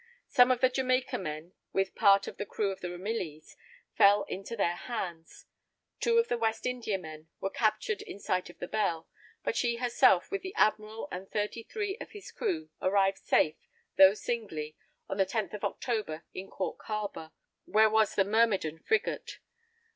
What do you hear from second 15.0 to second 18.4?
on the 10th of October in Cork harbor, where was the